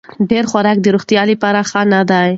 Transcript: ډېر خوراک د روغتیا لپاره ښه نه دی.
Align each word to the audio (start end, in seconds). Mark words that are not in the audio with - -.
ډېر 0.29 0.43
خوراک 0.51 0.77
د 0.81 0.87
روغتیا 0.95 1.21
لپاره 1.31 1.59
ښه 1.69 1.81
نه 1.93 2.01
دی. 2.09 2.29